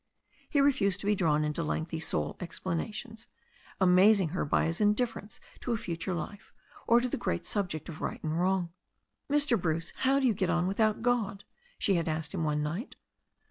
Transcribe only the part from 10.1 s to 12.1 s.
do you get on without God?" she had